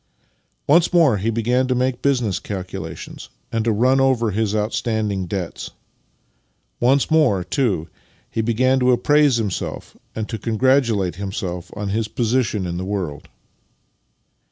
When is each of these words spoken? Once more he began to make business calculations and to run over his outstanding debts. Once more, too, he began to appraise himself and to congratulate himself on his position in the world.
Once 0.65 0.91
more 0.91 1.17
he 1.17 1.29
began 1.29 1.67
to 1.67 1.75
make 1.75 2.01
business 2.01 2.39
calculations 2.39 3.29
and 3.51 3.63
to 3.65 3.71
run 3.71 3.99
over 4.01 4.31
his 4.31 4.55
outstanding 4.55 5.27
debts. 5.27 5.69
Once 6.79 7.11
more, 7.11 7.43
too, 7.43 7.87
he 8.27 8.41
began 8.41 8.79
to 8.79 8.91
appraise 8.91 9.35
himself 9.35 9.95
and 10.15 10.27
to 10.27 10.39
congratulate 10.39 11.17
himself 11.17 11.69
on 11.77 11.89
his 11.89 12.07
position 12.07 12.65
in 12.65 12.77
the 12.77 12.83
world. 12.83 13.27